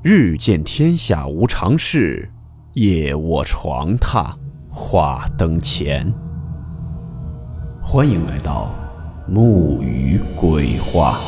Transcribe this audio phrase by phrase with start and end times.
[0.00, 2.30] 日见天下无常事，
[2.74, 4.32] 夜卧床榻
[4.70, 6.14] 话灯前。
[7.82, 8.72] 欢迎来到
[9.26, 11.18] 木鱼鬼话。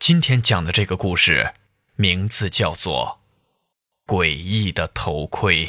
[0.00, 1.52] 今天讲的这个故事，
[1.94, 3.20] 名字叫做
[4.12, 5.66] 《诡异的头盔》。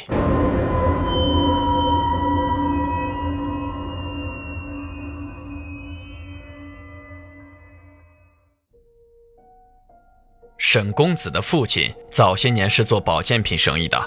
[10.70, 13.98] 沈公子的父亲早些年是做保健品生意的，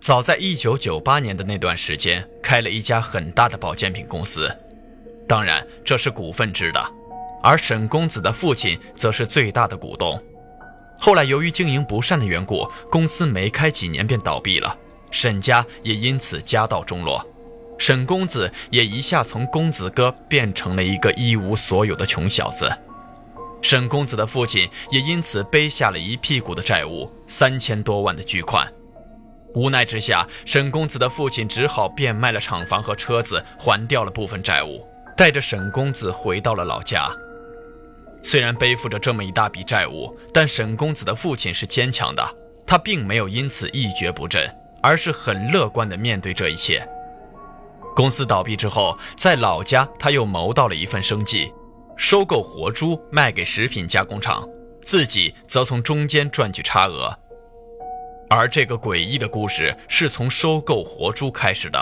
[0.00, 4.48] 早在1998年的那段时间，开了一家很大的保健品公司，
[5.26, 6.80] 当然这是股份制的，
[7.42, 10.16] 而沈公子的父亲则是最大的股东。
[11.00, 14.78] 后来由于经营不善的缘故，公司没开几年便倒闭了，
[15.10, 17.26] 沈家也因此家道中落，
[17.78, 22.72] 沈公子也一下从公子哥变成了一个一无所有的穷小子。
[23.68, 28.64] 沈公子的父亲也因此背下了一屁股的债务，三千多万的巨款。
[29.54, 37.10] 无奈之下，沈公子的父亲只好变卖了厂房和车子，还掉了部分债务，带着沈公子回到了老家。
[38.22, 42.22] 虽然背负着这么一大笔债务，但沈公子的父亲是坚强的，
[42.64, 44.48] 他并没有因此一蹶不振，
[44.80, 46.88] 而是很乐观地面对这一切。
[47.96, 51.52] 公司倒闭之后，在老家他又谋到了一份生计。
[51.96, 54.46] 收购活猪卖给食品加工厂，
[54.82, 57.10] 自己则从中间赚取差额。
[58.28, 61.78] 而这个诡异的故事是从收购活猪开始的。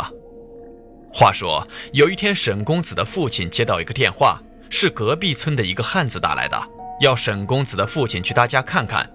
[1.12, 4.40] 话说有一天，沈公子的父亲接到一个电话，
[4.70, 6.56] 是隔壁村的一个汉子打来的，
[7.00, 9.10] 要沈公子的父亲去他家看看。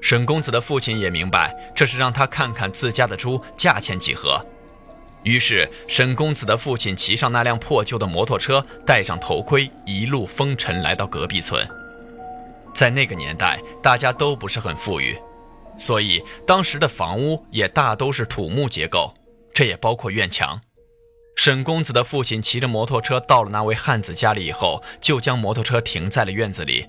[0.00, 4.44] 沈公子的父亲也明白，这是让他看看自家的猪价钱几何。
[5.24, 11.66] 于是，沈公子的父亲骑上那辆破旧的摩托车，戴上头盔，一路风尘来到隔壁村。
[12.74, 15.16] 在那个年代，大家都不是很富裕，
[15.78, 19.14] 所以当时的房屋也大都是土木结构，
[19.54, 20.60] 这也包括院墙。
[21.36, 26.86] 沈公子的父亲骑着摩托车到了那位汉子家里以后，就将摩托车停在了院子里。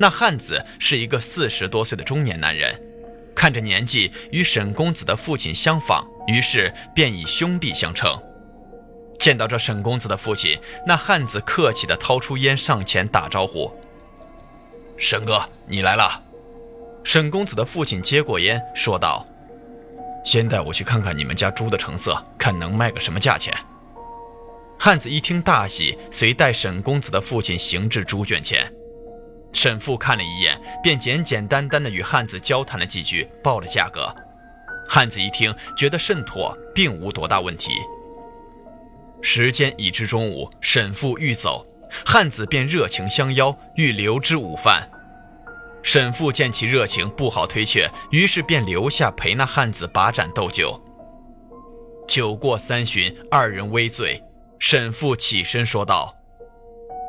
[0.00, 2.74] 那汉子是一个四十多岁的中年男人。
[3.34, 8.16] 看着年纪与沈公子的父亲相仿，于是便以兄弟相称。
[9.18, 10.56] 见到这沈公子的父亲，
[10.86, 13.68] 那汉子客气地掏出烟上前打招呼
[14.96, 16.22] ：“沈哥，你来了。”
[17.02, 19.26] 沈公子的父亲接过烟，说道
[20.24, 23.52] ：“先带我去看看你们家猪的成色，看能卖个什么价钱。”
[24.78, 28.72] 汉子一听大喜，随带沈公子的父亲行至猪圈前。
[29.52, 34.14] 沈父看了一眼，便简简单单的与汉子交谈了几句，报了价格。
[34.88, 37.72] 汉子一听，觉得甚妥，并无多大问题。
[39.20, 41.66] 时间已至中午，沈父欲走，
[42.06, 44.88] 汉子便热情相邀，欲留之午饭。
[45.82, 50.80] 沈父见其热情，不好推却，于是便留下陪那汉子把盏斗酒。
[52.08, 54.22] 酒过三巡，二人微醉，
[54.58, 56.14] 沈父起身说道：“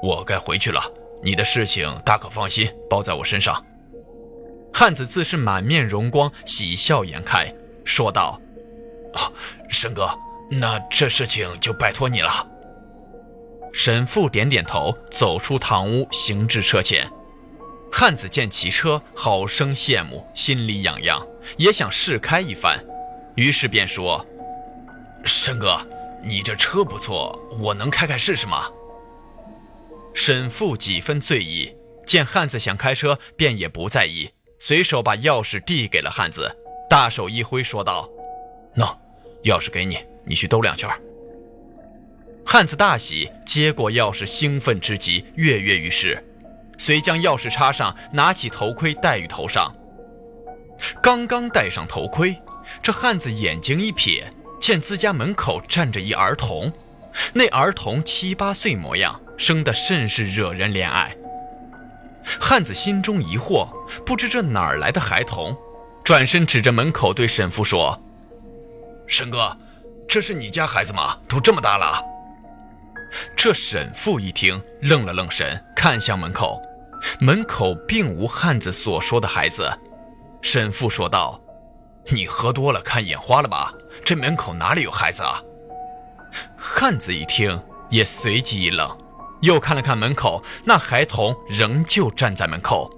[0.03, 0.81] 我该回去了。”
[1.21, 3.61] 你的事情大可放心，包在我身上。
[4.73, 7.53] 汉子自是满面荣光，喜笑颜开，
[7.89, 8.39] 说道
[9.15, 9.31] ：“啊，
[9.67, 10.07] 沈哥，
[10.51, 12.47] 那这事情就拜托你了。”
[13.73, 17.09] 沈父点点头，走出堂屋，行至车前。
[17.91, 21.25] 汉子见骑车，好生羡慕，心里痒痒，
[21.57, 22.79] 也想试开一番，
[23.35, 24.23] 于是便说
[25.25, 25.83] ：“沈哥，
[26.23, 28.69] 你这车不错，我能开开试试吗？”
[30.13, 34.29] 沈父几分醉意，见汉子想开车，便也不在意，
[34.59, 36.55] 随手把钥匙递给了汉子，
[36.89, 38.09] 大手一挥，说道
[38.75, 38.95] ：“喏，
[39.43, 40.89] 钥匙给你，你去兜两圈。”
[42.45, 46.21] 汉子大喜，接过钥匙，兴奋之极，跃跃欲试，
[46.77, 49.71] 遂将钥匙插上，拿起头盔戴于头上。
[51.01, 52.35] 刚刚戴上头盔，
[52.81, 54.23] 这汉子眼睛一瞥，
[54.59, 56.73] 见自家门口站着一儿童，
[57.33, 59.21] 那儿童七八岁模样。
[59.37, 61.15] 生得甚是惹人怜爱。
[62.41, 63.69] 汉子心中疑惑，
[64.05, 65.57] 不知这哪儿来的孩童，
[66.09, 67.95] 转身指着门口对沈父说
[69.05, 69.55] ：“沈哥，
[70.07, 71.15] 这是你家孩子吗？
[71.27, 72.03] 都这么大了。”
[73.37, 76.59] 这沈父一听，愣了愣神，看向门口，
[77.19, 79.71] 门口并无汉子所说的孩子。
[80.41, 81.39] 沈父说道
[82.09, 83.71] ：“你喝多了，看眼花了吧？
[84.03, 85.39] 这门口哪里有孩子啊？”
[86.57, 88.97] 汉子一听，也随即一愣。
[89.41, 92.91] 又看了看门口，那孩童仍旧站在门口。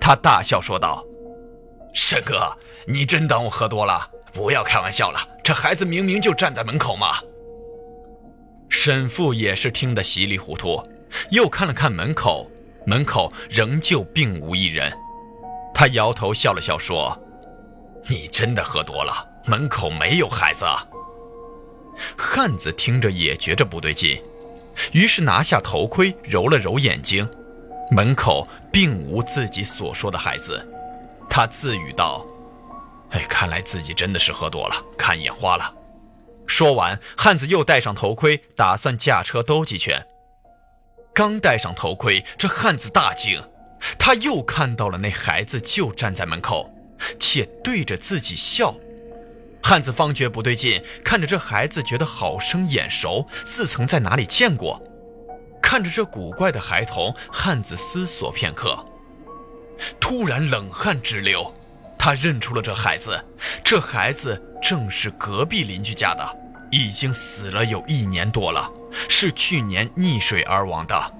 [0.00, 1.04] 他大笑说道
[1.98, 2.54] ：“沈哥，
[2.86, 4.06] 你真当我喝多了？
[4.30, 7.16] 不要开玩笑了，这孩子明明就站在门口嘛。”
[8.68, 10.86] 沈父也是听得稀里糊涂，
[11.30, 12.50] 又看了看门口，
[12.84, 14.92] 门口仍旧并无一人。
[15.74, 17.18] 他摇头笑了笑说
[18.06, 20.66] ：“你真的喝多了，门口没有孩子。”
[22.14, 24.22] 汉子听着也觉着不对劲，
[24.92, 27.26] 于是拿下头盔揉了揉眼睛，
[27.90, 30.62] 门口并无自己所说的孩子。
[31.36, 32.26] 他自语道
[33.12, 35.70] ：“哎，看来自己真的是喝多了，看眼花了。”
[36.48, 40.06] 说完，汉子又戴上头盔，打算驾车兜几圈。
[41.12, 43.38] 刚戴上头盔，这汉子大惊，
[43.98, 46.74] 他又看到了那孩子就站在门口，
[47.20, 48.74] 且对着自己笑。
[49.62, 54.82] 汉子方觉不对劲，看着这孩子，觉得好生眼熟，似曾在哪里见过。
[55.60, 58.82] 看着这古怪的孩童，汉子思索片刻，
[60.00, 61.54] 突然冷汗直流。
[61.98, 63.24] 他认出了这孩子，
[63.64, 66.38] 这孩子正是隔壁邻居家的，
[66.70, 68.70] 已经死了有一年多了，
[69.08, 71.12] 是去年溺水而亡的。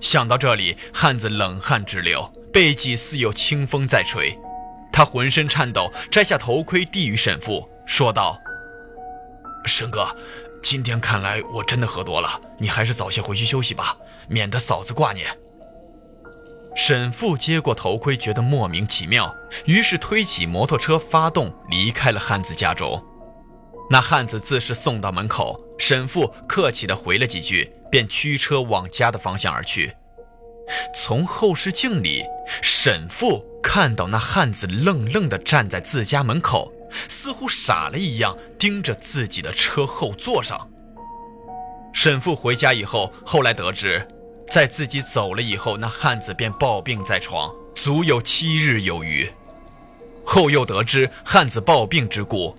[0.00, 4.38] 想到这里，汉子冷汗直流，背脊似有清风在吹。
[4.92, 8.40] 他浑身颤抖，摘下头盔递与沈父，说道
[9.66, 10.16] ：“沈哥，
[10.62, 13.94] 今天看来我真的喝多了，你还是早些回去休息吧，
[14.28, 15.36] 免得嫂子挂念。”
[16.76, 19.34] 沈父接过头盔，觉得莫名其妙，
[19.64, 23.02] 于是推起摩托车，发动离开了汉子家中。
[23.90, 29.92] 那汉子自是送到门口，沈父客气地回了几句，便驱车往家的方向而去。
[30.94, 32.22] 从后视镜里，
[32.62, 36.70] 沈父看到那汉子愣愣地站在自家门口，
[37.08, 40.68] 似乎傻了一样盯着自己的车后座上。
[41.94, 44.06] 沈父回家以后，后来得知。
[44.50, 49.30] 在自己走了以后，那汉子便抱病在床，足有七日有余。
[50.24, 52.56] 后又得知汉子抱病之故，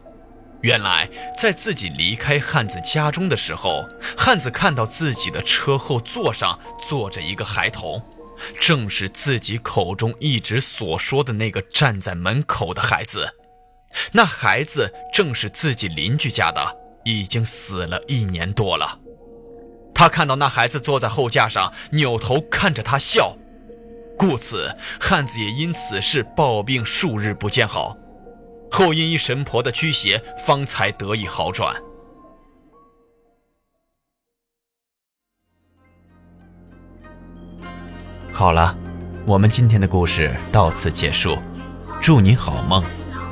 [0.62, 3.84] 原来在自己离开汉子家中的时候，
[4.18, 8.02] 汉子看到自己的车后座上坐着一个孩童，
[8.60, 13.34] 正是自己口中一直所说的那个站在门口的孩子。
[14.12, 19.00] 那孩子正是自己邻居家的，已经死了一年多了。
[19.98, 23.36] 他看到那孩子坐在后架上，扭头看着他笑，
[24.16, 24.72] 故此
[25.02, 27.98] 汉子也因此事抱病数日不见好，
[28.70, 31.76] 后因一神婆的驱邪，方才得以好转。
[38.32, 38.78] 好了，
[39.26, 41.40] 我们今天的故事到此结束，
[42.00, 42.84] 祝你好梦，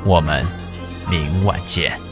[0.04, 0.44] 我们
[1.08, 2.05] 明晚见。